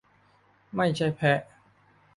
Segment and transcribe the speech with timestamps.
[0.75, 1.41] ไม่ใช่แพะ